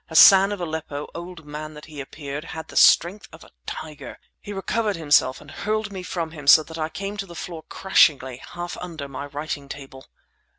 [0.09, 4.17] Hassan of Aleppo, old man that he appeared, had the strength of a tiger.
[4.39, 7.61] He recovered himself and hurled me from him so that I came to the floor
[7.69, 10.07] crashingly half under my writing table!